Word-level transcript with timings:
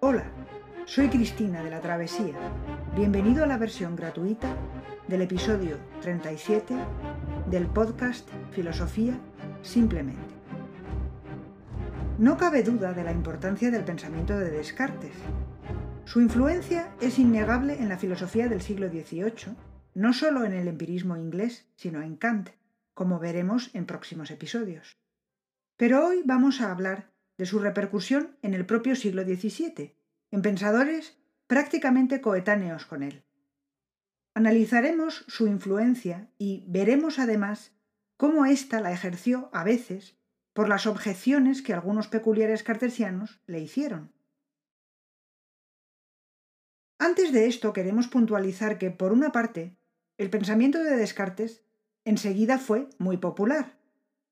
Hola, 0.00 0.30
soy 0.84 1.08
Cristina 1.08 1.64
de 1.64 1.70
la 1.70 1.80
Travesía. 1.80 2.36
Bienvenido 2.94 3.42
a 3.42 3.48
la 3.48 3.58
versión 3.58 3.96
gratuita 3.96 4.54
del 5.08 5.22
episodio 5.22 5.76
37 6.02 6.72
del 7.50 7.66
podcast 7.66 8.28
Filosofía 8.52 9.18
Simplemente. 9.60 10.36
No 12.16 12.36
cabe 12.36 12.62
duda 12.62 12.92
de 12.92 13.02
la 13.02 13.10
importancia 13.10 13.72
del 13.72 13.82
pensamiento 13.82 14.38
de 14.38 14.52
Descartes. 14.52 15.16
Su 16.04 16.20
influencia 16.20 16.94
es 17.00 17.18
innegable 17.18 17.74
en 17.82 17.88
la 17.88 17.98
filosofía 17.98 18.48
del 18.48 18.60
siglo 18.60 18.88
XVIII, 18.90 19.56
no 19.94 20.12
solo 20.12 20.44
en 20.44 20.52
el 20.52 20.68
empirismo 20.68 21.16
inglés, 21.16 21.66
sino 21.74 22.02
en 22.02 22.14
Kant, 22.14 22.50
como 22.94 23.18
veremos 23.18 23.74
en 23.74 23.84
próximos 23.84 24.30
episodios. 24.30 24.96
Pero 25.76 26.06
hoy 26.06 26.22
vamos 26.24 26.60
a 26.60 26.70
hablar 26.70 27.17
de 27.38 27.46
su 27.46 27.60
repercusión 27.60 28.36
en 28.42 28.52
el 28.52 28.66
propio 28.66 28.94
siglo 28.96 29.22
XVII, 29.22 29.96
en 30.30 30.42
pensadores 30.42 31.16
prácticamente 31.46 32.20
coetáneos 32.20 32.84
con 32.84 33.02
él. 33.02 33.24
Analizaremos 34.34 35.24
su 35.26 35.46
influencia 35.46 36.30
y 36.36 36.64
veremos 36.68 37.18
además 37.18 37.72
cómo 38.16 38.44
ésta 38.44 38.80
la 38.80 38.92
ejerció 38.92 39.48
a 39.52 39.64
veces 39.64 40.18
por 40.52 40.68
las 40.68 40.86
objeciones 40.86 41.62
que 41.62 41.72
algunos 41.72 42.08
peculiares 42.08 42.62
cartesianos 42.62 43.40
le 43.46 43.60
hicieron. 43.60 44.12
Antes 46.98 47.32
de 47.32 47.46
esto 47.46 47.72
queremos 47.72 48.08
puntualizar 48.08 48.76
que, 48.76 48.90
por 48.90 49.12
una 49.12 49.30
parte, 49.30 49.78
el 50.18 50.30
pensamiento 50.30 50.82
de 50.82 50.96
Descartes 50.96 51.64
enseguida 52.04 52.58
fue 52.58 52.88
muy 52.98 53.18
popular. 53.18 53.78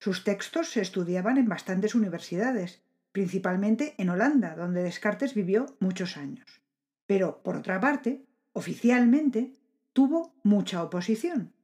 Sus 0.00 0.24
textos 0.24 0.70
se 0.70 0.80
estudiaban 0.80 1.38
en 1.38 1.48
bastantes 1.48 1.94
universidades, 1.94 2.82
principalmente 3.16 3.94
en 3.96 4.10
Holanda, 4.10 4.54
donde 4.54 4.82
Descartes 4.82 5.32
vivió 5.32 5.74
muchos 5.80 6.18
años. 6.18 6.60
Pero, 7.06 7.42
por 7.42 7.56
otra 7.56 7.80
parte, 7.80 8.26
oficialmente, 8.52 9.54
tuvo 9.94 10.34
mucha 10.42 10.82
oposición. 10.82 11.54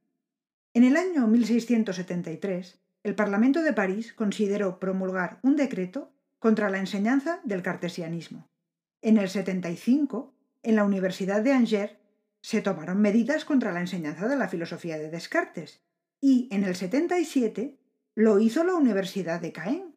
En 0.73 0.83
el 0.83 0.97
año 0.97 1.27
1673, 1.27 2.79
el 3.03 3.13
Parlamento 3.13 3.61
de 3.61 3.71
París 3.71 4.13
consideró 4.13 4.79
promulgar 4.79 5.37
un 5.43 5.55
decreto 5.55 6.11
contra 6.39 6.71
la 6.71 6.79
enseñanza 6.79 7.39
del 7.43 7.61
cartesianismo. 7.61 8.49
En 9.03 9.19
el 9.19 9.29
75, 9.29 10.33
en 10.63 10.75
la 10.75 10.85
Universidad 10.85 11.43
de 11.43 11.51
Angers, 11.51 11.93
se 12.41 12.63
tomaron 12.63 12.99
medidas 12.99 13.45
contra 13.45 13.71
la 13.71 13.81
enseñanza 13.81 14.27
de 14.27 14.37
la 14.37 14.47
filosofía 14.47 14.97
de 14.97 15.11
Descartes, 15.11 15.83
y 16.19 16.47
en 16.49 16.63
el 16.63 16.75
77 16.75 17.77
lo 18.15 18.39
hizo 18.39 18.63
la 18.63 18.73
Universidad 18.73 19.39
de 19.39 19.51
Caen, 19.51 19.92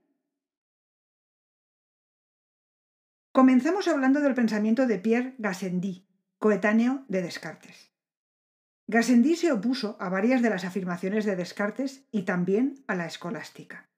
Comenzamos 3.36 3.86
hablando 3.86 4.22
del 4.22 4.32
pensamiento 4.32 4.86
de 4.86 4.98
Pierre 4.98 5.34
Gassendi, 5.36 6.06
coetáneo 6.38 7.04
de 7.08 7.20
Descartes. 7.20 7.92
Gassendi 8.86 9.36
se 9.36 9.52
opuso 9.52 9.98
a 10.00 10.08
varias 10.08 10.40
de 10.40 10.48
las 10.48 10.64
afirmaciones 10.64 11.26
de 11.26 11.36
Descartes 11.36 12.06
y 12.10 12.22
también 12.22 12.82
a 12.86 12.94
la 12.94 13.04
escolástica. 13.04 13.90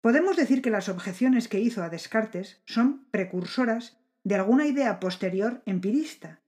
Podemos 0.00 0.36
decir 0.36 0.62
que 0.62 0.70
las 0.70 0.88
objeciones 0.88 1.48
que 1.48 1.58
hizo 1.58 1.82
a 1.82 1.88
Descartes 1.88 2.62
son 2.64 3.08
precursoras 3.10 3.98
de 4.22 4.36
alguna 4.36 4.64
idea 4.64 5.00
posterior 5.00 5.60
empirista, 5.66 6.40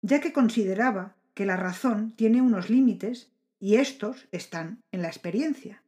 ya 0.00 0.22
que 0.22 0.32
consideraba 0.32 1.18
que 1.34 1.44
la 1.44 1.58
razón 1.58 2.16
tiene 2.16 2.40
unos 2.40 2.70
límites 2.70 3.30
y 3.58 3.74
estos 3.74 4.26
están 4.32 4.80
en 4.90 5.02
la 5.02 5.08
experiencia. 5.08 5.82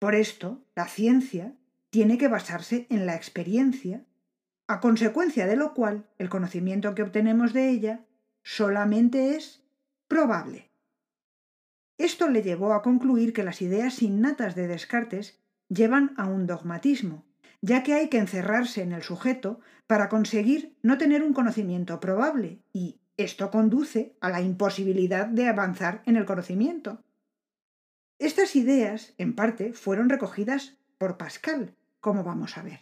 Por 0.00 0.16
esto, 0.16 0.66
la 0.74 0.88
ciencia 0.88 1.54
tiene 1.92 2.16
que 2.16 2.28
basarse 2.28 2.86
en 2.88 3.04
la 3.04 3.16
experiencia, 3.16 4.06
a 4.66 4.80
consecuencia 4.80 5.46
de 5.46 5.56
lo 5.56 5.74
cual 5.74 6.08
el 6.16 6.30
conocimiento 6.30 6.94
que 6.94 7.02
obtenemos 7.02 7.52
de 7.52 7.68
ella 7.68 8.06
solamente 8.42 9.36
es 9.36 9.62
probable. 10.08 10.70
Esto 11.98 12.30
le 12.30 12.42
llevó 12.42 12.72
a 12.72 12.80
concluir 12.80 13.34
que 13.34 13.44
las 13.44 13.60
ideas 13.60 14.00
innatas 14.00 14.54
de 14.54 14.68
Descartes 14.68 15.38
llevan 15.68 16.14
a 16.16 16.24
un 16.28 16.46
dogmatismo, 16.46 17.26
ya 17.60 17.82
que 17.82 17.92
hay 17.92 18.08
que 18.08 18.16
encerrarse 18.16 18.80
en 18.80 18.92
el 18.92 19.02
sujeto 19.02 19.60
para 19.86 20.08
conseguir 20.08 20.74
no 20.80 20.96
tener 20.96 21.22
un 21.22 21.34
conocimiento 21.34 22.00
probable, 22.00 22.62
y 22.72 23.02
esto 23.18 23.50
conduce 23.50 24.16
a 24.22 24.30
la 24.30 24.40
imposibilidad 24.40 25.26
de 25.26 25.46
avanzar 25.46 26.02
en 26.06 26.16
el 26.16 26.24
conocimiento. 26.24 27.04
Estas 28.18 28.56
ideas, 28.56 29.12
en 29.18 29.34
parte, 29.34 29.74
fueron 29.74 30.08
recogidas 30.08 30.78
por 30.96 31.18
Pascal, 31.18 31.76
como 32.02 32.24
vamos 32.24 32.58
a 32.58 32.62
ver. 32.62 32.80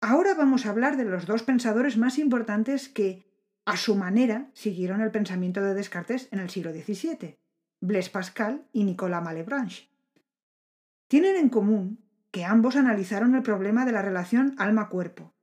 Ahora 0.00 0.34
vamos 0.34 0.64
a 0.64 0.70
hablar 0.70 0.96
de 0.96 1.04
los 1.04 1.26
dos 1.26 1.42
pensadores 1.42 1.98
más 1.98 2.18
importantes 2.18 2.88
que, 2.88 3.26
a 3.66 3.76
su 3.76 3.96
manera, 3.96 4.50
siguieron 4.54 5.02
el 5.02 5.10
pensamiento 5.10 5.60
de 5.60 5.74
Descartes 5.74 6.28
en 6.30 6.38
el 6.38 6.50
siglo 6.50 6.72
XVII, 6.72 7.36
Blaise 7.80 8.10
Pascal 8.10 8.66
y 8.72 8.84
Nicolas 8.84 9.22
Malebranche. 9.22 9.90
Tienen 11.08 11.36
en 11.36 11.48
común 11.48 12.04
que 12.30 12.44
ambos 12.44 12.76
analizaron 12.76 13.34
el 13.34 13.42
problema 13.42 13.84
de 13.84 13.92
la 13.92 14.02
relación 14.02 14.54
alma-cuerpo, 14.58 15.34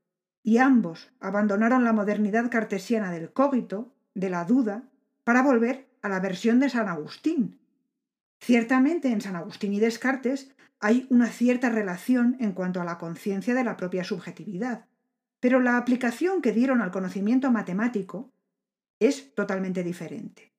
y 0.43 0.57
ambos 0.57 1.11
abandonaron 1.19 1.83
la 1.83 1.93
modernidad 1.93 2.49
cartesiana 2.49 3.11
del 3.11 3.31
cogito, 3.31 3.93
de 4.13 4.29
la 4.29 4.45
duda, 4.45 4.83
para 5.23 5.43
volver 5.43 5.89
a 6.01 6.09
la 6.09 6.19
versión 6.19 6.59
de 6.59 6.69
San 6.69 6.87
Agustín. 6.87 7.60
Ciertamente 8.41 9.09
en 9.09 9.21
San 9.21 9.35
Agustín 9.35 9.71
y 9.73 9.79
Descartes 9.79 10.51
hay 10.79 11.05
una 11.11 11.27
cierta 11.27 11.69
relación 11.69 12.35
en 12.39 12.53
cuanto 12.53 12.81
a 12.81 12.85
la 12.85 12.97
conciencia 12.97 13.53
de 13.53 13.63
la 13.63 13.77
propia 13.77 14.03
subjetividad, 14.03 14.87
pero 15.39 15.59
la 15.59 15.77
aplicación 15.77 16.41
que 16.41 16.51
dieron 16.51 16.81
al 16.81 16.91
conocimiento 16.91 17.51
matemático 17.51 18.31
es 18.99 19.33
totalmente 19.35 19.83
diferente. 19.83 20.53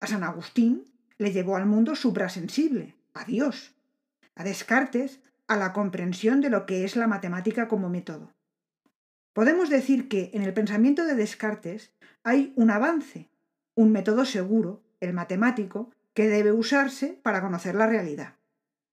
A 0.00 0.06
San 0.06 0.22
Agustín 0.22 0.84
le 1.18 1.32
llevó 1.32 1.56
al 1.56 1.66
mundo 1.66 1.96
suprasensible, 1.96 2.94
a 3.14 3.24
Dios. 3.24 3.74
A 4.36 4.44
Descartes, 4.44 5.20
a 5.48 5.56
la 5.56 5.72
comprensión 5.72 6.40
de 6.40 6.50
lo 6.50 6.66
que 6.66 6.84
es 6.84 6.94
la 6.94 7.08
matemática 7.08 7.66
como 7.66 7.88
método. 7.88 8.32
Podemos 9.32 9.70
decir 9.70 10.08
que 10.08 10.30
en 10.34 10.42
el 10.42 10.54
pensamiento 10.54 11.04
de 11.04 11.16
Descartes 11.16 11.92
hay 12.22 12.52
un 12.54 12.70
avance, 12.70 13.28
un 13.74 13.90
método 13.90 14.24
seguro, 14.24 14.84
el 15.00 15.12
matemático, 15.12 15.90
que 16.18 16.26
debe 16.26 16.50
usarse 16.50 17.20
para 17.22 17.40
conocer 17.40 17.76
la 17.76 17.86
realidad. 17.86 18.34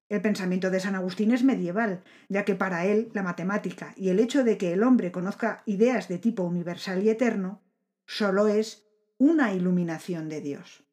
El 0.10 0.22
pensamiento 0.22 0.70
de 0.70 0.80
San 0.80 0.94
Agustín 0.94 1.32
es 1.32 1.44
medieval, 1.44 2.04
ya 2.30 2.46
que 2.46 2.54
para 2.54 2.86
él 2.86 3.10
la 3.16 3.24
matemática 3.24 3.96
y 3.98 4.10
el 4.10 4.20
hecho 4.20 4.44
de 4.44 4.60
que 4.60 4.74
el 4.74 4.84
hombre 4.84 5.12
conozca 5.12 5.64
ideas 5.66 6.08
de 6.08 6.20
tipo 6.20 6.44
universal 6.44 7.02
y 7.02 7.10
eterno 7.10 7.64
solo 8.06 8.48
es 8.48 8.86
una 9.18 9.54
iluminación 9.54 10.30
de 10.30 10.42
Dios. 10.42 10.84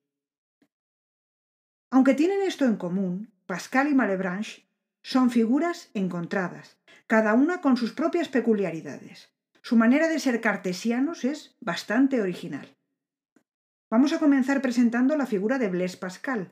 Aunque 1.91 2.15
tienen 2.15 2.41
esto 2.41 2.65
en 2.65 2.77
común, 2.77 3.31
Pascal 3.45 3.89
y 3.89 3.95
Malebranche 3.95 4.65
son 5.03 5.31
figuras 5.31 5.91
encontradas, 5.93 6.79
cada 7.09 7.35
una 7.35 7.61
con 7.61 7.77
sus 7.77 7.93
propias 7.93 8.29
peculiaridades. 8.29 9.29
Su 9.61 9.77
manera 9.77 10.09
de 10.09 10.19
ser 10.19 10.41
cartesianos 10.41 11.27
es 11.27 11.59
bastante 11.61 12.23
original. 12.23 12.75
Vamos 13.93 14.15
a 14.15 14.19
comenzar 14.19 14.63
presentando 14.63 15.19
la 15.19 15.27
figura 15.27 15.59
de 15.59 15.69
Blaise 15.69 15.99
Pascal, 15.99 16.51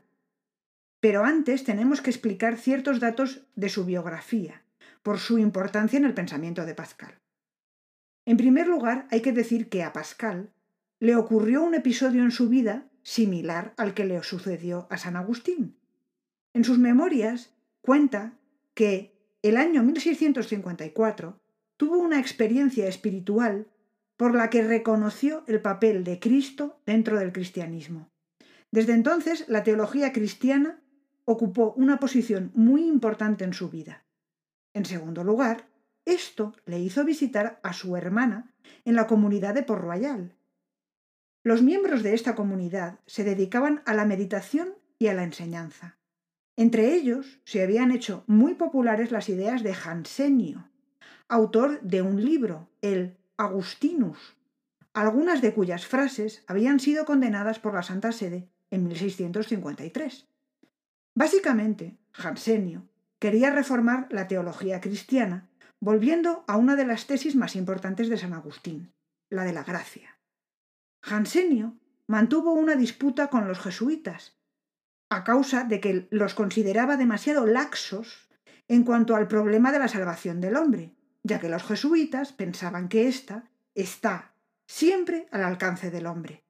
pero 1.00 1.24
antes 1.24 1.64
tenemos 1.64 2.02
que 2.02 2.10
explicar 2.10 2.58
ciertos 2.58 3.00
datos 3.00 3.46
de 3.56 3.70
su 3.70 3.86
biografía, 3.86 4.62
por 5.02 5.18
su 5.18 5.38
importancia 5.38 5.96
en 5.96 6.04
el 6.04 6.12
pensamiento 6.12 6.66
de 6.66 6.74
Pascal. 6.74 7.18
En 8.26 8.36
primer 8.36 8.66
lugar, 8.66 9.06
hay 9.10 9.22
que 9.22 9.32
decir 9.32 9.70
que 9.70 9.82
a 9.82 9.94
Pascal 9.94 10.50
le 10.98 11.16
ocurrió 11.16 11.62
un 11.62 11.74
episodio 11.74 12.24
en 12.24 12.30
su 12.30 12.50
vida 12.50 12.90
similar 13.02 13.72
al 13.78 13.94
que 13.94 14.04
le 14.04 14.22
sucedió 14.22 14.86
a 14.90 14.98
San 14.98 15.16
Agustín. 15.16 15.78
En 16.52 16.62
sus 16.62 16.76
memorias 16.76 17.54
cuenta 17.80 18.34
que 18.74 19.16
el 19.40 19.56
año 19.56 19.82
1654 19.82 21.40
tuvo 21.78 21.96
una 21.96 22.20
experiencia 22.20 22.86
espiritual 22.86 23.66
por 24.20 24.34
la 24.34 24.50
que 24.50 24.62
reconoció 24.62 25.44
el 25.46 25.62
papel 25.62 26.04
de 26.04 26.20
Cristo 26.20 26.78
dentro 26.84 27.18
del 27.18 27.32
cristianismo. 27.32 28.10
Desde 28.70 28.92
entonces, 28.92 29.46
la 29.48 29.62
teología 29.62 30.12
cristiana 30.12 30.78
ocupó 31.24 31.72
una 31.78 31.98
posición 31.98 32.52
muy 32.54 32.86
importante 32.86 33.44
en 33.44 33.54
su 33.54 33.70
vida. 33.70 34.04
En 34.74 34.84
segundo 34.84 35.24
lugar, 35.24 35.70
esto 36.04 36.54
le 36.66 36.80
hizo 36.80 37.02
visitar 37.02 37.60
a 37.62 37.72
su 37.72 37.96
hermana 37.96 38.52
en 38.84 38.94
la 38.94 39.06
comunidad 39.06 39.54
de 39.54 39.62
Port 39.62 39.84
Royal. 39.84 40.36
Los 41.42 41.62
miembros 41.62 42.02
de 42.02 42.12
esta 42.12 42.34
comunidad 42.34 43.00
se 43.06 43.24
dedicaban 43.24 43.80
a 43.86 43.94
la 43.94 44.04
meditación 44.04 44.74
y 44.98 45.06
a 45.06 45.14
la 45.14 45.24
enseñanza. 45.24 45.96
Entre 46.58 46.92
ellos 46.92 47.40
se 47.46 47.62
habían 47.62 47.90
hecho 47.90 48.24
muy 48.26 48.52
populares 48.52 49.12
las 49.12 49.30
ideas 49.30 49.62
de 49.62 49.72
Jansenio, 49.72 50.68
autor 51.26 51.80
de 51.80 52.02
un 52.02 52.22
libro, 52.22 52.68
el 52.82 53.16
Agustinus, 53.40 54.36
algunas 54.92 55.40
de 55.40 55.54
cuyas 55.54 55.86
frases 55.86 56.44
habían 56.46 56.78
sido 56.78 57.06
condenadas 57.06 57.58
por 57.58 57.72
la 57.72 57.82
Santa 57.82 58.12
Sede 58.12 58.50
en 58.70 58.86
1653. 58.86 60.26
Básicamente, 61.14 61.96
Jansenio 62.12 62.86
quería 63.18 63.50
reformar 63.50 64.08
la 64.10 64.28
teología 64.28 64.82
cristiana 64.82 65.48
volviendo 65.80 66.44
a 66.48 66.58
una 66.58 66.76
de 66.76 66.84
las 66.84 67.06
tesis 67.06 67.34
más 67.34 67.56
importantes 67.56 68.10
de 68.10 68.18
San 68.18 68.34
Agustín, 68.34 68.92
la 69.30 69.44
de 69.44 69.54
la 69.54 69.64
gracia. 69.64 70.18
Jansenio 71.02 71.78
mantuvo 72.06 72.52
una 72.52 72.74
disputa 72.74 73.28
con 73.28 73.48
los 73.48 73.58
jesuitas, 73.58 74.36
a 75.08 75.24
causa 75.24 75.64
de 75.64 75.80
que 75.80 76.08
los 76.10 76.34
consideraba 76.34 76.98
demasiado 76.98 77.46
laxos 77.46 78.28
en 78.68 78.84
cuanto 78.84 79.16
al 79.16 79.28
problema 79.28 79.72
de 79.72 79.78
la 79.78 79.88
salvación 79.88 80.42
del 80.42 80.56
hombre, 80.56 80.94
ya 81.22 81.40
que 81.40 81.48
los 81.48 81.62
jesuitas 81.62 82.32
pensaban 82.32 82.88
que 82.88 83.08
ésta 83.08 83.50
está 83.74 84.34
siempre 84.66 85.28
al 85.30 85.42
alcance 85.42 85.90
del 85.90 86.06
hombre. 86.06 86.44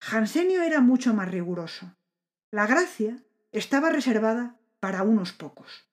Jansenio 0.00 0.62
era 0.62 0.80
mucho 0.80 1.14
más 1.14 1.30
riguroso. 1.30 1.94
La 2.50 2.66
gracia 2.66 3.22
estaba 3.52 3.90
reservada 3.90 4.56
para 4.80 5.02
unos 5.02 5.32
pocos. 5.32 5.88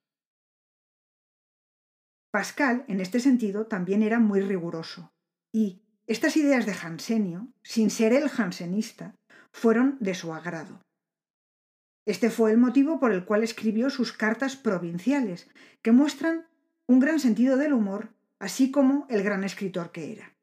Pascal, 2.32 2.86
en 2.88 3.00
este 3.00 3.20
sentido, 3.20 3.68
también 3.68 4.04
era 4.04 4.20
muy 4.20 4.42
riguroso, 4.42 5.12
y 5.52 5.82
estas 6.06 6.38
ideas 6.38 6.66
de 6.66 6.74
Jansenio, 6.74 7.48
sin 7.64 7.90
ser 7.90 8.14
el 8.14 8.30
jansenista, 8.30 9.16
fueron 9.52 9.98
de 10.00 10.16
su 10.16 10.34
agrado. 10.34 10.82
Este 12.06 12.30
fue 12.30 12.52
el 12.52 12.58
motivo 12.58 13.00
por 13.00 13.12
el 13.12 13.26
cual 13.26 13.44
escribió 13.44 13.90
sus 13.90 14.14
cartas 14.14 14.56
provinciales, 14.56 15.48
que 15.82 15.92
muestran 15.92 16.48
un 16.90 17.00
gran 17.00 17.20
sentido 17.20 17.56
del 17.56 17.74
humor, 17.74 18.16
así 18.40 18.72
como 18.72 19.06
el 19.12 19.22
gran 19.22 19.44
escritor 19.44 19.92
que 19.92 20.12
era. 20.12 20.34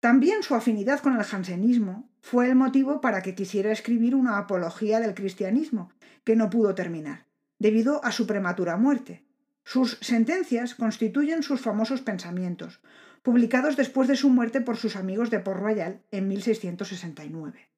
También 0.00 0.42
su 0.42 0.56
afinidad 0.56 0.98
con 0.98 1.16
el 1.16 1.22
jansenismo 1.22 2.10
fue 2.20 2.48
el 2.48 2.56
motivo 2.56 3.00
para 3.00 3.22
que 3.22 3.36
quisiera 3.36 3.70
escribir 3.70 4.16
una 4.16 4.38
apología 4.38 4.98
del 4.98 5.14
cristianismo, 5.14 5.92
que 6.24 6.34
no 6.34 6.50
pudo 6.50 6.74
terminar, 6.74 7.26
debido 7.60 8.04
a 8.04 8.10
su 8.10 8.26
prematura 8.26 8.76
muerte. 8.76 9.24
Sus 9.62 9.98
sentencias 10.00 10.74
constituyen 10.74 11.44
sus 11.44 11.60
famosos 11.60 12.00
pensamientos, 12.00 12.80
publicados 13.22 13.76
después 13.76 14.08
de 14.08 14.16
su 14.16 14.30
muerte 14.30 14.60
por 14.60 14.76
sus 14.76 14.96
amigos 14.96 15.30
de 15.30 15.38
Port 15.38 15.60
Royal 15.60 16.02
en 16.10 16.26
1669. 16.26 17.71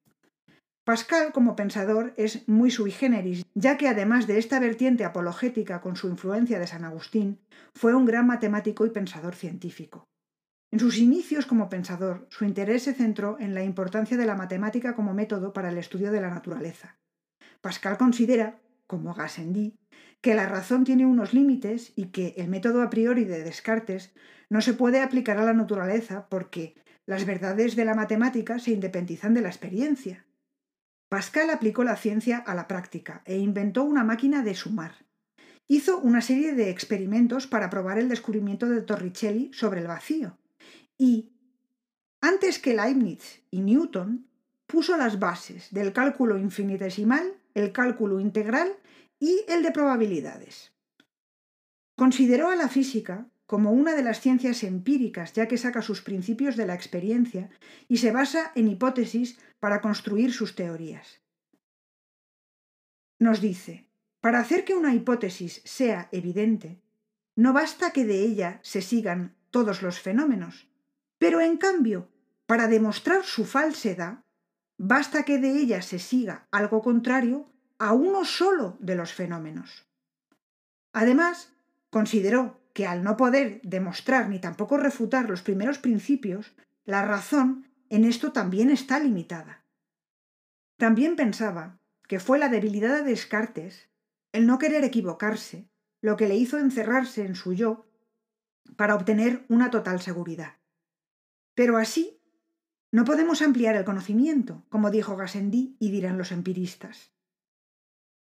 Pascal, 0.85 1.31
como 1.33 1.55
pensador, 1.55 2.13
es 2.15 2.47
muy 2.47 2.69
sui 2.69 2.91
generis, 2.91 3.43
ya 3.55 3.75
que 3.75 3.87
además 3.87 4.27
de 4.27 4.37
esta 4.37 4.59
vertiente 4.59 5.03
apologética 5.03 5.81
con 5.81 5.95
su 5.95 6.07
influencia 6.07 6.59
de 6.59 6.67
San 6.67 6.85
Agustín, 6.85 7.39
fue 7.73 7.95
un 7.95 8.05
gran 8.05 8.27
matemático 8.27 8.85
y 8.85 8.91
pensador 8.91 9.33
científico. 9.33 10.07
En 10.71 10.79
sus 10.79 10.99
inicios 10.99 11.47
como 11.47 11.69
pensador, 11.69 12.27
su 12.29 12.45
interés 12.45 12.83
se 12.83 12.93
centró 12.93 13.39
en 13.39 13.55
la 13.55 13.63
importancia 13.63 14.15
de 14.15 14.27
la 14.27 14.35
matemática 14.35 14.93
como 14.93 15.15
método 15.15 15.53
para 15.53 15.69
el 15.69 15.79
estudio 15.79 16.11
de 16.11 16.21
la 16.21 16.29
naturaleza. 16.29 16.99
Pascal 17.61 17.97
considera, 17.97 18.59
como 18.85 19.15
Gassendi, 19.15 19.79
que 20.21 20.35
la 20.35 20.47
razón 20.47 20.83
tiene 20.83 21.07
unos 21.07 21.33
límites 21.33 21.93
y 21.95 22.09
que 22.09 22.35
el 22.37 22.47
método 22.47 22.83
a 22.83 22.91
priori 22.91 23.23
de 23.25 23.43
Descartes 23.43 24.13
no 24.51 24.61
se 24.61 24.73
puede 24.75 25.01
aplicar 25.01 25.39
a 25.39 25.45
la 25.45 25.53
naturaleza 25.53 26.27
porque 26.29 26.75
las 27.07 27.25
verdades 27.25 27.75
de 27.75 27.85
la 27.85 27.95
matemática 27.95 28.59
se 28.59 28.69
independizan 28.69 29.33
de 29.33 29.41
la 29.41 29.49
experiencia. 29.49 30.25
Pascal 31.15 31.49
aplicó 31.49 31.85
la 31.85 31.95
ciencia 31.95 32.39
a 32.39 32.53
la 32.55 32.67
práctica 32.67 33.21
e 33.23 33.37
inventó 33.37 33.85
una 33.85 34.03
máquina 34.03 34.43
de 34.43 34.53
sumar. 34.53 35.05
Hizo 35.65 35.97
una 35.99 36.19
serie 36.19 36.51
de 36.55 36.69
experimentos 36.69 37.47
para 37.47 37.69
probar 37.69 37.97
el 37.97 38.09
descubrimiento 38.09 38.67
de 38.67 38.81
Torricelli 38.81 39.49
sobre 39.53 39.79
el 39.79 39.87
vacío. 39.87 40.37
Y, 40.97 41.31
antes 42.19 42.59
que 42.59 42.75
Leibniz 42.75 43.41
y 43.49 43.61
Newton, 43.61 44.27
puso 44.67 44.97
las 44.97 45.17
bases 45.17 45.71
del 45.71 45.93
cálculo 45.93 46.37
infinitesimal, 46.37 47.37
el 47.53 47.71
cálculo 47.71 48.19
integral 48.19 48.73
y 49.17 49.45
el 49.47 49.63
de 49.63 49.71
probabilidades. 49.71 50.73
Consideró 51.95 52.49
a 52.49 52.57
la 52.57 52.67
física 52.67 53.25
como 53.45 53.71
una 53.71 53.93
de 53.93 54.03
las 54.03 54.21
ciencias 54.21 54.63
empíricas, 54.63 55.33
ya 55.33 55.47
que 55.47 55.57
saca 55.57 55.81
sus 55.81 56.01
principios 56.01 56.55
de 56.55 56.65
la 56.65 56.73
experiencia 56.73 57.49
y 57.87 57.97
se 57.97 58.11
basa 58.11 58.51
en 58.55 58.67
hipótesis 58.67 59.37
para 59.59 59.81
construir 59.81 60.33
sus 60.33 60.55
teorías. 60.55 61.21
Nos 63.19 63.41
dice, 63.41 63.87
para 64.19 64.39
hacer 64.39 64.65
que 64.65 64.73
una 64.73 64.93
hipótesis 64.93 65.61
sea 65.63 66.09
evidente, 66.11 66.81
no 67.35 67.53
basta 67.53 67.91
que 67.91 68.05
de 68.05 68.21
ella 68.23 68.59
se 68.63 68.81
sigan 68.81 69.35
todos 69.51 69.81
los 69.81 69.99
fenómenos, 69.99 70.67
pero 71.17 71.41
en 71.41 71.57
cambio, 71.57 72.09
para 72.45 72.67
demostrar 72.67 73.23
su 73.23 73.45
falsedad, 73.45 74.23
basta 74.77 75.23
que 75.23 75.37
de 75.37 75.51
ella 75.51 75.81
se 75.81 75.99
siga 75.99 76.47
algo 76.51 76.81
contrario 76.81 77.49
a 77.77 77.93
uno 77.93 78.25
solo 78.25 78.77
de 78.79 78.95
los 78.95 79.13
fenómenos. 79.13 79.85
Además, 80.93 81.53
consideró 81.89 82.59
que 82.75 82.85
al 82.85 83.05
no 83.05 83.15
poder 83.15 83.61
demostrar 83.63 84.27
ni 84.27 84.37
tampoco 84.37 84.75
refutar 84.75 85.29
los 85.29 85.41
primeros 85.41 85.79
principios, 85.79 86.53
la 86.83 87.05
razón 87.05 87.71
en 87.89 88.03
esto 88.03 88.33
también 88.33 88.69
está 88.69 88.99
limitada. 88.99 89.63
También 90.75 91.15
pensaba 91.15 91.79
que 92.05 92.19
fue 92.19 92.37
la 92.37 92.49
debilidad 92.49 92.93
de 92.93 93.03
Descartes, 93.03 93.87
el 94.33 94.45
no 94.45 94.59
querer 94.59 94.83
equivocarse, 94.83 95.69
lo 96.01 96.17
que 96.17 96.27
le 96.27 96.35
hizo 96.35 96.59
encerrarse 96.59 97.25
en 97.25 97.35
su 97.35 97.53
yo 97.53 97.89
para 98.75 98.95
obtener 98.95 99.45
una 99.47 99.71
total 99.71 100.01
seguridad. 100.01 100.57
Pero 101.53 101.77
así 101.77 102.21
no 102.91 103.05
podemos 103.05 103.41
ampliar 103.41 103.77
el 103.77 103.85
conocimiento, 103.85 104.65
como 104.67 104.91
dijo 104.91 105.15
Gassendi 105.15 105.77
y 105.79 105.91
dirán 105.91 106.17
los 106.17 106.33
empiristas. 106.33 107.13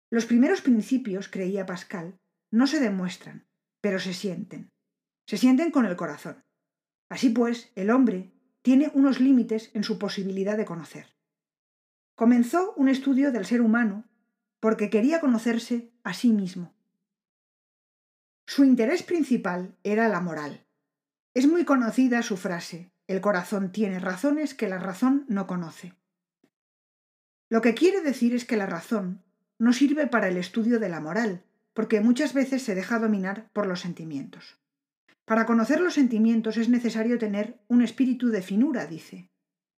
Los 0.09 0.25
primeros 0.25 0.61
principios, 0.61 1.29
creía 1.29 1.67
Pascal, 1.67 2.19
no 2.49 2.65
se 2.65 2.79
demuestran, 2.79 3.45
pero 3.81 3.99
se 3.99 4.13
sienten. 4.13 4.71
Se 5.27 5.37
sienten 5.37 5.71
con 5.71 5.85
el 5.85 5.95
corazón. 5.95 6.43
Así 7.09 7.29
pues, 7.29 7.71
el 7.75 7.89
hombre 7.89 8.31
tiene 8.61 8.91
unos 8.93 9.19
límites 9.19 9.71
en 9.73 9.83
su 9.83 9.99
posibilidad 9.99 10.55
de 10.55 10.65
conocer. 10.65 11.15
Comenzó 12.15 12.73
un 12.75 12.87
estudio 12.87 13.31
del 13.31 13.45
ser 13.45 13.61
humano 13.61 14.05
porque 14.59 14.89
quería 14.89 15.19
conocerse 15.19 15.91
a 16.03 16.13
sí 16.13 16.31
mismo. 16.31 16.73
Su 18.45 18.63
interés 18.63 19.03
principal 19.03 19.75
era 19.83 20.07
la 20.07 20.21
moral. 20.21 20.65
Es 21.33 21.47
muy 21.47 21.65
conocida 21.65 22.21
su 22.21 22.37
frase, 22.37 22.91
el 23.07 23.21
corazón 23.21 23.71
tiene 23.71 23.99
razones 23.99 24.53
que 24.53 24.69
la 24.69 24.77
razón 24.77 25.25
no 25.27 25.47
conoce. 25.47 25.95
Lo 27.49 27.61
que 27.61 27.73
quiere 27.73 28.01
decir 28.01 28.35
es 28.35 28.45
que 28.45 28.57
la 28.57 28.65
razón 28.65 29.23
no 29.57 29.73
sirve 29.73 30.07
para 30.07 30.27
el 30.27 30.37
estudio 30.37 30.79
de 30.79 30.89
la 30.89 30.99
moral, 30.99 31.43
porque 31.81 31.99
muchas 31.99 32.35
veces 32.35 32.61
se 32.61 32.75
deja 32.75 32.99
dominar 32.99 33.49
por 33.53 33.65
los 33.65 33.79
sentimientos. 33.79 34.59
Para 35.25 35.47
conocer 35.47 35.81
los 35.81 35.95
sentimientos 35.95 36.57
es 36.57 36.69
necesario 36.69 37.17
tener 37.17 37.59
un 37.67 37.81
espíritu 37.81 38.29
de 38.29 38.43
finura, 38.43 38.85
dice. 38.85 39.31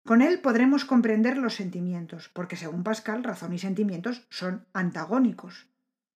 Con 0.06 0.22
él 0.22 0.42
podremos 0.42 0.84
comprender 0.84 1.38
los 1.38 1.54
sentimientos, 1.54 2.30
porque 2.34 2.58
según 2.58 2.84
Pascal, 2.84 3.24
razón 3.24 3.54
y 3.54 3.58
sentimientos 3.58 4.28
son 4.30 4.66
antagónicos. 4.74 5.70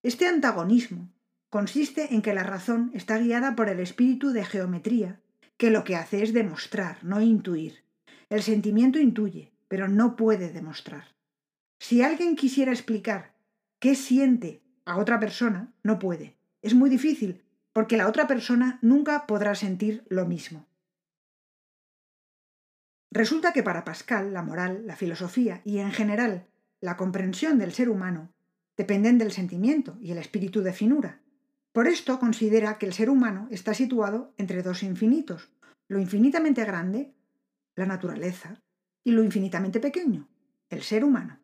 Este 0.03 0.27
antagonismo 0.27 1.09
consiste 1.49 2.13
en 2.13 2.21
que 2.21 2.33
la 2.33 2.43
razón 2.43 2.91
está 2.93 3.17
guiada 3.17 3.55
por 3.55 3.69
el 3.69 3.79
espíritu 3.79 4.31
de 4.31 4.43
geometría, 4.43 5.21
que 5.55 5.71
lo 5.71 5.85
que 5.85 5.95
hace 5.95 6.21
es 6.21 6.33
demostrar, 6.33 7.01
no 7.01 7.21
intuir. 7.21 7.85
El 8.27 8.43
sentimiento 8.43 8.99
intuye, 8.99 9.53
pero 9.69 9.87
no 9.87 10.17
puede 10.17 10.51
demostrar. 10.51 11.15
Si 11.79 12.01
alguien 12.01 12.35
quisiera 12.35 12.73
explicar 12.73 13.37
qué 13.79 13.95
siente 13.95 14.66
a 14.87 14.97
otra 14.97 15.19
persona, 15.19 15.73
no 15.83 15.99
puede. 15.99 16.35
Es 16.61 16.73
muy 16.73 16.89
difícil, 16.89 17.43
porque 17.73 17.97
la 17.97 18.07
otra 18.07 18.25
persona 18.25 18.79
nunca 18.81 19.27
podrá 19.27 19.53
sentir 19.53 20.03
lo 20.09 20.25
mismo. 20.25 20.65
Resulta 23.11 23.53
que 23.53 23.63
para 23.63 23.83
Pascal 23.83 24.33
la 24.33 24.41
moral, 24.41 24.87
la 24.87 24.95
filosofía 24.95 25.61
y 25.63 25.79
en 25.79 25.91
general 25.91 26.47
la 26.81 26.97
comprensión 26.97 27.59
del 27.59 27.73
ser 27.73 27.89
humano 27.89 28.31
dependen 28.77 29.17
del 29.17 29.31
sentimiento 29.31 29.97
y 30.01 30.11
el 30.11 30.17
espíritu 30.17 30.61
de 30.61 30.73
finura. 30.73 31.21
Por 31.71 31.87
esto 31.87 32.19
considera 32.19 32.77
que 32.77 32.85
el 32.85 32.93
ser 32.93 33.09
humano 33.09 33.47
está 33.51 33.73
situado 33.73 34.33
entre 34.37 34.63
dos 34.63 34.83
infinitos, 34.83 35.49
lo 35.87 35.99
infinitamente 35.99 36.63
grande, 36.63 37.13
la 37.75 37.85
naturaleza, 37.85 38.61
y 39.03 39.11
lo 39.11 39.23
infinitamente 39.23 39.79
pequeño, 39.79 40.27
el 40.69 40.83
ser 40.83 41.03
humano. 41.05 41.39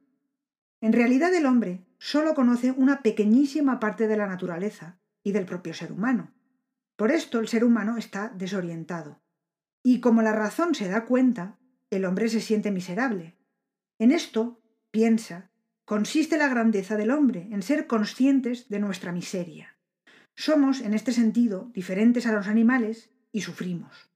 En 0.82 0.92
realidad 0.92 1.34
el 1.34 1.46
hombre 1.46 1.86
solo 2.04 2.36
conoce 2.36 2.72
una 2.72 3.02
pequeñísima 3.02 3.80
parte 3.80 4.10
de 4.10 4.18
la 4.18 4.28
naturaleza 4.28 5.00
y 5.24 5.32
del 5.32 5.46
propio 5.46 5.74
ser 5.74 5.94
humano. 5.94 6.34
Por 6.98 7.12
esto 7.12 7.40
el 7.40 7.48
ser 7.48 7.64
humano 7.64 7.96
está 7.96 8.28
desorientado. 8.28 9.22
Y 9.82 10.02
como 10.02 10.22
la 10.22 10.34
razón 10.34 10.76
se 10.76 10.90
da 10.90 11.06
cuenta, 11.06 11.58
el 11.90 12.04
hombre 12.04 12.28
se 12.28 12.42
siente 12.42 12.72
miserable. 12.72 13.38
En 14.00 14.12
esto, 14.12 14.62
piensa, 14.92 15.50
consiste 15.86 16.38
la 16.38 16.50
grandeza 16.50 16.98
del 16.98 17.10
hombre, 17.10 17.48
en 17.52 17.62
ser 17.62 17.88
conscientes 17.88 18.68
de 18.68 18.82
nuestra 18.82 19.14
miseria. 19.14 19.78
Somos, 20.36 20.82
en 20.82 20.94
este 20.94 21.14
sentido, 21.14 21.72
diferentes 21.74 22.26
a 22.26 22.34
los 22.34 22.48
animales 22.48 23.12
y 23.32 23.42
sufrimos. 23.42 24.12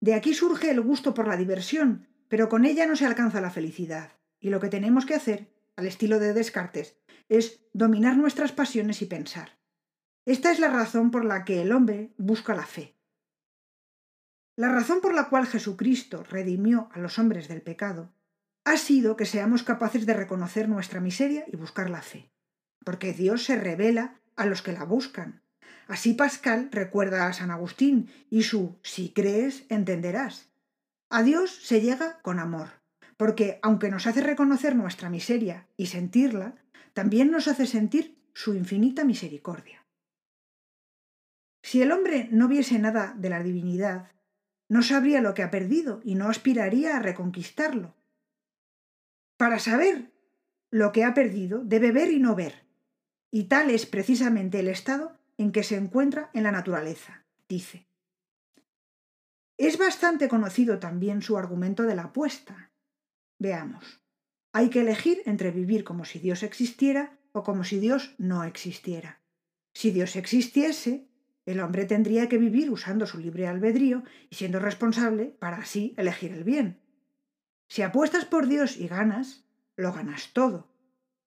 De 0.00 0.14
aquí 0.14 0.34
surge 0.34 0.72
el 0.72 0.80
gusto 0.80 1.14
por 1.14 1.28
la 1.28 1.36
diversión, 1.36 2.08
pero 2.26 2.48
con 2.48 2.64
ella 2.64 2.86
no 2.86 2.96
se 2.96 3.06
alcanza 3.06 3.40
la 3.40 3.52
felicidad. 3.52 4.14
Y 4.40 4.50
lo 4.50 4.58
que 4.58 4.68
tenemos 4.68 5.06
que 5.06 5.14
hacer, 5.14 5.53
al 5.76 5.86
estilo 5.86 6.18
de 6.18 6.32
Descartes, 6.32 6.96
es 7.28 7.64
dominar 7.72 8.16
nuestras 8.16 8.52
pasiones 8.52 9.02
y 9.02 9.06
pensar. 9.06 9.58
Esta 10.26 10.50
es 10.50 10.58
la 10.58 10.68
razón 10.68 11.10
por 11.10 11.24
la 11.24 11.44
que 11.44 11.62
el 11.62 11.72
hombre 11.72 12.14
busca 12.16 12.54
la 12.54 12.66
fe. 12.66 12.96
La 14.56 14.68
razón 14.68 15.00
por 15.00 15.14
la 15.14 15.28
cual 15.28 15.46
Jesucristo 15.46 16.22
redimió 16.22 16.88
a 16.92 16.98
los 16.98 17.18
hombres 17.18 17.48
del 17.48 17.62
pecado 17.62 18.12
ha 18.64 18.76
sido 18.76 19.16
que 19.16 19.26
seamos 19.26 19.62
capaces 19.62 20.06
de 20.06 20.14
reconocer 20.14 20.68
nuestra 20.68 21.00
miseria 21.00 21.44
y 21.48 21.56
buscar 21.56 21.90
la 21.90 22.02
fe, 22.02 22.30
porque 22.84 23.12
Dios 23.12 23.44
se 23.44 23.56
revela 23.56 24.20
a 24.36 24.46
los 24.46 24.62
que 24.62 24.72
la 24.72 24.84
buscan. 24.84 25.42
Así 25.86 26.14
Pascal 26.14 26.70
recuerda 26.72 27.26
a 27.26 27.32
San 27.34 27.50
Agustín 27.50 28.10
y 28.30 28.44
su 28.44 28.78
si 28.82 29.12
crees, 29.12 29.66
entenderás. 29.68 30.48
A 31.10 31.22
Dios 31.22 31.54
se 31.62 31.82
llega 31.82 32.20
con 32.22 32.38
amor, 32.38 32.70
porque 33.16 33.58
aunque 33.62 33.90
nos 33.90 34.06
hace 34.06 34.20
reconocer 34.20 34.76
nuestra 34.76 35.10
miseria 35.10 35.68
y 35.76 35.86
sentirla, 35.86 36.56
también 36.92 37.30
nos 37.30 37.48
hace 37.48 37.66
sentir 37.66 38.18
su 38.32 38.54
infinita 38.54 39.04
misericordia. 39.04 39.84
Si 41.62 41.80
el 41.80 41.92
hombre 41.92 42.28
no 42.30 42.48
viese 42.48 42.78
nada 42.78 43.14
de 43.16 43.30
la 43.30 43.42
divinidad, 43.42 44.12
no 44.68 44.82
sabría 44.82 45.20
lo 45.20 45.34
que 45.34 45.42
ha 45.42 45.50
perdido 45.50 46.00
y 46.04 46.14
no 46.14 46.28
aspiraría 46.28 46.96
a 46.96 47.00
reconquistarlo. 47.00 47.94
Para 49.36 49.58
saber 49.58 50.12
lo 50.70 50.92
que 50.92 51.04
ha 51.04 51.14
perdido, 51.14 51.62
debe 51.64 51.92
ver 51.92 52.10
y 52.10 52.18
no 52.18 52.34
ver, 52.34 52.66
y 53.30 53.44
tal 53.44 53.70
es 53.70 53.86
precisamente 53.86 54.60
el 54.60 54.68
estado 54.68 55.18
en 55.38 55.52
que 55.52 55.62
se 55.62 55.76
encuentra 55.76 56.30
en 56.34 56.44
la 56.44 56.52
naturaleza, 56.52 57.24
dice. 57.48 57.88
Es 59.56 59.78
bastante 59.78 60.28
conocido 60.28 60.78
también 60.78 61.22
su 61.22 61.38
argumento 61.38 61.84
de 61.84 61.94
la 61.94 62.04
apuesta. 62.04 62.72
Veamos. 63.44 64.00
Hay 64.54 64.70
que 64.70 64.80
elegir 64.80 65.18
entre 65.26 65.50
vivir 65.50 65.84
como 65.84 66.06
si 66.06 66.18
Dios 66.18 66.42
existiera 66.42 67.18
o 67.32 67.42
como 67.42 67.62
si 67.62 67.78
Dios 67.78 68.14
no 68.16 68.42
existiera. 68.42 69.20
Si 69.74 69.90
Dios 69.90 70.16
existiese, 70.16 71.10
el 71.44 71.60
hombre 71.60 71.84
tendría 71.84 72.26
que 72.30 72.38
vivir 72.38 72.70
usando 72.70 73.04
su 73.06 73.18
libre 73.18 73.46
albedrío 73.46 74.02
y 74.30 74.36
siendo 74.36 74.60
responsable 74.60 75.26
para 75.26 75.58
así 75.58 75.92
elegir 75.98 76.32
el 76.32 76.42
bien. 76.42 76.80
Si 77.68 77.82
apuestas 77.82 78.24
por 78.24 78.46
Dios 78.46 78.78
y 78.78 78.88
ganas, 78.88 79.44
lo 79.76 79.92
ganas 79.92 80.32
todo. 80.32 80.72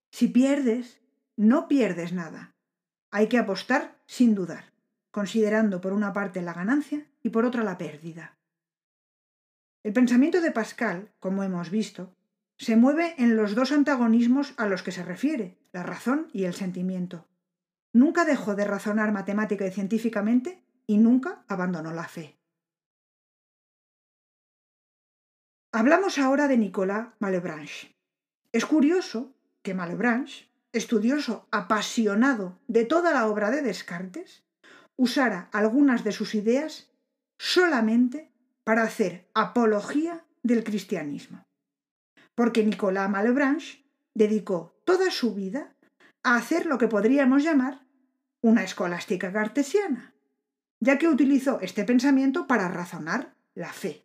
Si 0.10 0.28
pierdes, 0.28 1.00
no 1.36 1.68
pierdes 1.68 2.14
nada. 2.14 2.56
Hay 3.12 3.28
que 3.28 3.38
apostar 3.38 4.02
sin 4.08 4.34
dudar, 4.34 4.74
considerando 5.12 5.82
por 5.82 5.94
una 5.94 6.14
parte 6.14 6.42
la 6.42 6.56
ganancia 6.56 7.06
y 7.22 7.30
por 7.30 7.46
otra 7.46 7.64
la 7.64 7.78
pérdida. 7.78 8.40
El 9.88 9.94
pensamiento 9.94 10.42
de 10.42 10.52
Pascal, 10.52 11.14
como 11.22 11.44
hemos 11.44 11.70
visto, 11.70 12.14
se 12.58 12.76
mueve 12.76 13.16
en 13.20 13.38
los 13.38 13.56
dos 13.56 13.72
antagonismos 13.72 14.54
a 14.58 14.68
los 14.68 14.84
que 14.84 14.92
se 14.92 15.02
refiere, 15.02 15.58
la 15.72 15.82
razón 15.82 16.28
y 16.34 16.44
el 16.44 16.54
sentimiento. 16.54 17.26
Nunca 17.94 18.26
dejó 18.26 18.54
de 18.54 18.66
razonar 18.66 19.14
matemática 19.14 19.66
y 19.66 19.72
científicamente 19.72 20.62
y 20.88 20.98
nunca 20.98 21.46
abandonó 21.48 21.94
la 21.94 22.06
fe. 22.10 22.38
Hablamos 25.72 26.18
ahora 26.18 26.50
de 26.50 26.58
Nicolas 26.58 27.08
Malebranche. 27.20 27.96
Es 28.52 28.66
curioso 28.66 29.38
que 29.62 29.74
Malebranche, 29.74 30.50
estudioso 30.74 31.48
apasionado 31.50 32.60
de 32.68 32.84
toda 32.84 33.14
la 33.14 33.26
obra 33.26 33.52
de 33.52 33.62
Descartes, 33.62 34.44
usara 34.98 35.48
algunas 35.54 36.04
de 36.04 36.12
sus 36.12 36.36
ideas 36.36 36.92
solamente 37.38 38.34
para 38.68 38.84
hacer 38.84 39.30
apología 39.34 40.26
del 40.44 40.66
cristianismo. 40.66 41.48
Porque 42.36 42.66
Nicolas 42.66 43.10
Malebranche 43.10 43.86
dedicó 44.14 44.82
toda 44.84 45.10
su 45.10 45.34
vida 45.34 45.74
a 46.22 46.36
hacer 46.36 46.66
lo 46.66 46.78
que 46.78 46.90
podríamos 46.90 47.46
llamar 47.46 47.88
una 48.42 48.66
escolástica 48.66 49.32
cartesiana, 49.32 50.14
ya 50.82 50.98
que 50.98 51.08
utilizó 51.08 51.62
este 51.62 51.86
pensamiento 51.86 52.46
para 52.46 52.68
razonar 52.68 53.38
la 53.56 53.72
fe. 53.72 54.04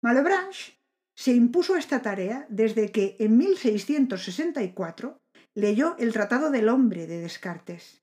Malebranche 0.00 0.80
se 1.14 1.34
impuso 1.34 1.76
esta 1.76 2.00
tarea 2.00 2.46
desde 2.48 2.90
que 2.90 3.16
en 3.20 3.36
1664 3.36 5.20
leyó 5.52 5.94
el 5.98 6.14
Tratado 6.14 6.50
del 6.50 6.70
Hombre 6.70 7.06
de 7.06 7.18
Descartes. 7.18 8.02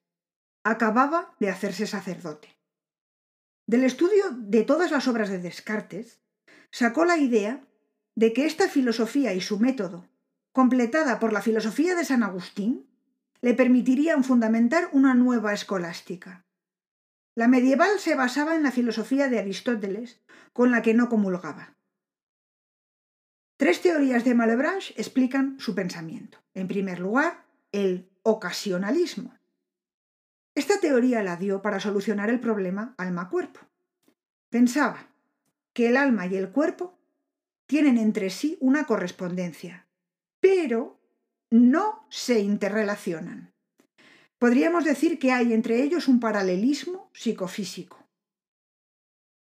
Acababa 0.63 1.33
de 1.39 1.49
hacerse 1.49 1.87
sacerdote. 1.87 2.60
Del 3.71 3.85
estudio 3.85 4.25
de 4.31 4.63
todas 4.63 4.91
las 4.91 5.07
obras 5.07 5.29
de 5.29 5.39
Descartes, 5.39 6.19
sacó 6.71 7.05
la 7.05 7.17
idea 7.17 7.63
de 8.15 8.33
que 8.33 8.45
esta 8.45 8.67
filosofía 8.67 9.33
y 9.33 9.39
su 9.39 9.59
método, 9.59 10.09
completada 10.51 11.21
por 11.21 11.31
la 11.31 11.41
filosofía 11.41 11.95
de 11.95 12.03
San 12.03 12.21
Agustín, 12.21 12.85
le 13.39 13.53
permitirían 13.53 14.25
fundamentar 14.25 14.89
una 14.91 15.13
nueva 15.13 15.53
escolástica. 15.53 16.43
La 17.33 17.47
medieval 17.47 17.97
se 17.97 18.13
basaba 18.13 18.55
en 18.55 18.63
la 18.63 18.73
filosofía 18.73 19.29
de 19.29 19.39
Aristóteles, 19.39 20.19
con 20.51 20.71
la 20.71 20.81
que 20.81 20.93
no 20.93 21.07
comulgaba. 21.07 21.77
Tres 23.55 23.81
teorías 23.81 24.25
de 24.25 24.35
Malebranche 24.35 24.93
explican 24.97 25.57
su 25.61 25.75
pensamiento. 25.75 26.39
En 26.53 26.67
primer 26.67 26.99
lugar, 26.99 27.45
el 27.71 28.09
ocasionalismo. 28.23 29.33
Esta 30.61 30.79
teoría 30.79 31.23
la 31.23 31.37
dio 31.37 31.63
para 31.63 31.79
solucionar 31.79 32.29
el 32.29 32.39
problema 32.39 32.93
alma-cuerpo. 32.99 33.61
Pensaba 34.51 35.07
que 35.73 35.89
el 35.89 35.97
alma 35.97 36.27
y 36.27 36.35
el 36.35 36.51
cuerpo 36.51 36.99
tienen 37.65 37.97
entre 37.97 38.29
sí 38.29 38.59
una 38.61 38.85
correspondencia, 38.85 39.87
pero 40.39 40.99
no 41.49 42.05
se 42.11 42.41
interrelacionan. 42.41 43.55
Podríamos 44.37 44.85
decir 44.85 45.17
que 45.17 45.31
hay 45.31 45.51
entre 45.51 45.81
ellos 45.81 46.07
un 46.07 46.19
paralelismo 46.19 47.09
psicofísico. 47.11 47.97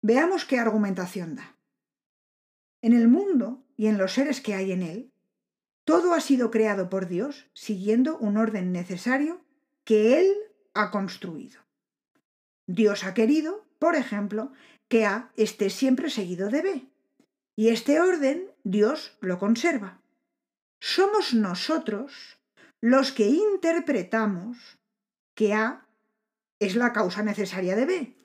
Veamos 0.03 0.45
qué 0.45 0.59
argumentación 0.59 1.37
da. 1.37 1.57
En 2.83 2.93
el 2.93 3.07
mundo 3.07 3.63
y 3.77 3.87
en 3.87 3.99
los 3.99 4.15
seres 4.15 4.41
que 4.41 4.55
hay 4.55 4.73
en 4.73 4.83
él, 4.83 5.13
todo 5.85 6.13
ha 6.13 6.21
sido 6.21 6.51
creado 6.51 6.91
por 6.91 7.07
Dios 7.07 7.47
siguiendo 7.53 8.19
un 8.19 8.37
orden 8.37 8.73
necesario 8.73 9.45
que 9.85 10.19
Él 10.19 10.35
ha 10.75 10.91
construido. 10.91 11.61
Dios 12.67 13.05
ha 13.05 13.15
querido, 13.15 13.65
por 13.79 13.95
ejemplo, 13.97 14.53
que 14.89 15.07
A 15.07 15.31
esté 15.37 15.71
siempre 15.71 16.11
seguido 16.11 16.49
de 16.51 16.63
B, 16.63 16.87
y 17.57 17.69
este 17.69 18.01
orden 18.01 18.51
Dios 18.65 19.17
lo 19.21 19.39
conserva 19.39 20.01
somos 20.87 21.33
nosotros 21.33 22.39
los 22.83 23.11
que 23.11 23.27
interpretamos 23.27 24.59
que 25.35 25.55
A 25.55 25.87
es 26.59 26.77
la 26.77 26.93
causa 26.93 27.23
necesaria 27.23 27.75
de 27.75 27.87
B, 27.87 28.17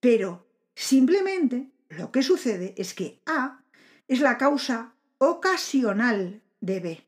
pero 0.00 0.48
simplemente 0.74 1.70
lo 1.90 2.12
que 2.12 2.22
sucede 2.22 2.74
es 2.78 2.94
que 2.94 3.20
A 3.26 3.62
es 4.08 4.20
la 4.20 4.38
causa 4.38 4.94
ocasional 5.18 6.40
de 6.62 6.80
B. 6.80 7.06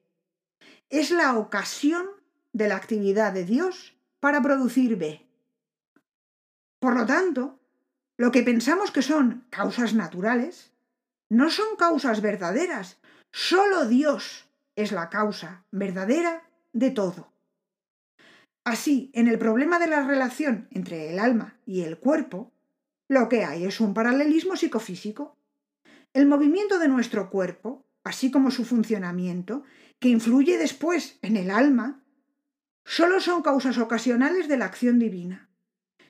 Es 0.91 1.11
la 1.11 1.39
ocasión 1.39 2.07
de 2.53 2.69
la 2.69 2.77
actividad 2.77 3.33
de 3.33 3.47
Dios 3.47 3.97
para 4.21 4.43
producir 4.43 4.97
B. 4.97 5.27
Por 6.79 6.97
lo 6.97 7.07
tanto, 7.07 7.59
lo 8.17 8.31
que 8.33 8.43
pensamos 8.43 8.91
que 8.91 9.03
son 9.03 9.47
causas 9.51 9.95
naturales 9.95 10.73
no 11.29 11.51
son 11.51 11.77
causas 11.77 12.21
verdaderas. 12.21 12.99
Solo 13.31 13.87
Dios 13.87 14.49
es 14.77 14.93
la 14.93 15.11
causa 15.11 15.65
verdadera 15.71 16.43
de 16.73 16.91
todo. 16.91 17.33
Así, 18.65 19.11
en 19.15 19.29
el 19.29 19.39
problema 19.39 19.79
de 19.79 19.87
la 19.87 20.07
relación 20.07 20.69
entre 20.71 21.11
el 21.11 21.19
alma 21.19 21.59
y 21.65 21.83
el 21.83 21.99
cuerpo, 21.99 22.53
lo 23.09 23.29
que 23.29 23.45
hay 23.45 23.65
es 23.65 23.81
un 23.81 23.95
paralelismo 23.95 24.57
psicofísico. 24.57 25.37
El 26.13 26.27
movimiento 26.27 26.79
de 26.79 26.89
nuestro 26.89 27.31
cuerpo, 27.31 27.87
así 28.05 28.31
como 28.31 28.51
su 28.51 28.65
funcionamiento, 28.65 29.63
que 29.99 30.09
influye 30.09 30.59
después 30.59 31.19
en 31.23 31.37
el 31.37 31.51
alma, 31.51 32.03
solo 32.89 33.21
son 33.21 33.43
causas 33.43 33.77
ocasionales 33.77 34.49
de 34.49 34.57
la 34.57 34.65
acción 34.65 34.99
divina. 34.99 35.51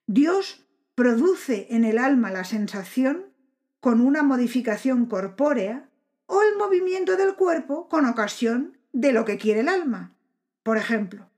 Dios 0.06 0.64
produce 0.94 1.66
en 1.70 1.84
el 1.84 1.98
alma 1.98 2.30
la 2.30 2.44
sensación 2.44 3.34
con 3.80 4.00
una 4.00 4.22
modificación 4.22 5.06
corpórea 5.06 5.90
o 6.26 6.40
el 6.40 6.56
movimiento 6.56 7.16
del 7.16 7.34
cuerpo 7.34 7.88
con 7.88 8.06
ocasión 8.06 8.78
de 8.92 9.10
lo 9.12 9.24
que 9.24 9.38
quiere 9.38 9.60
el 9.60 9.68
alma. 9.68 10.16
Por 10.62 10.76
ejemplo, 10.76 11.28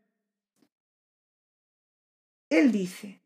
él 2.50 2.70
dice, 2.70 3.22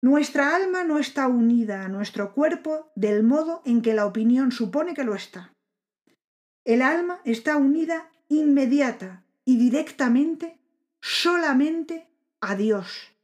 nuestra 0.00 0.56
alma 0.56 0.84
no 0.84 0.98
está 0.98 1.28
unida 1.28 1.84
a 1.84 1.88
nuestro 1.88 2.32
cuerpo 2.32 2.90
del 2.94 3.24
modo 3.24 3.60
en 3.66 3.82
que 3.82 3.92
la 3.92 4.06
opinión 4.06 4.52
supone 4.52 4.94
que 4.94 5.04
lo 5.04 5.14
está. 5.14 5.52
El 6.64 6.80
alma 6.80 7.20
está 7.26 7.58
unida 7.58 8.10
inmediata 8.28 9.26
y 9.44 9.58
directamente 9.58 10.63
solamente 11.04 12.08
a 12.40 12.56
Dios. 12.56 13.14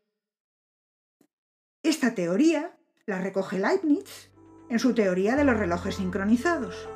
Esta 1.82 2.14
teoría 2.14 2.76
la 3.06 3.18
recoge 3.18 3.58
Leibniz 3.58 4.30
en 4.68 4.78
su 4.78 4.92
teoría 4.92 5.34
de 5.34 5.44
los 5.44 5.56
relojes 5.56 5.94
sincronizados. 5.94 6.86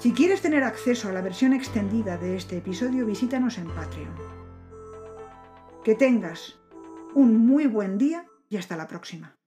Si 0.00 0.12
quieres 0.12 0.42
tener 0.42 0.62
acceso 0.62 1.08
a 1.08 1.12
la 1.12 1.22
versión 1.22 1.52
extendida 1.52 2.16
de 2.18 2.36
este 2.36 2.58
episodio, 2.58 3.04
visítanos 3.04 3.58
en 3.58 3.66
Patreon. 3.66 4.14
Que 5.82 5.96
tengas 5.96 6.56
un 7.16 7.36
muy 7.36 7.66
buen 7.66 7.98
día 7.98 8.26
y 8.48 8.58
hasta 8.58 8.76
la 8.76 8.86
próxima. 8.86 9.37